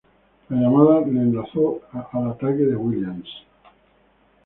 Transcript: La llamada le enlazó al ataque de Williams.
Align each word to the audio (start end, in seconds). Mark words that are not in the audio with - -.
La 0.49 0.57
llamada 0.59 1.01
le 1.01 1.19
enlazó 1.19 1.79
al 1.93 2.31
ataque 2.31 2.65
de 2.71 2.75
Williams. 2.75 3.29